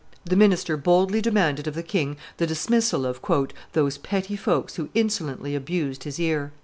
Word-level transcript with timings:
The 0.25 0.35
minister, 0.35 0.77
boldly 0.77 1.21
demanded 1.21 1.67
of 1.67 1.75
the 1.75 1.83
king 1.83 2.17
the 2.37 2.47
dismissal 2.47 3.05
of 3.05 3.21
"those 3.73 3.99
petty 3.99 4.35
folks 4.35 4.77
who 4.77 4.89
insolently 4.95 5.53
abused 5.53 6.05
his 6.05 6.19
ear." 6.19 6.51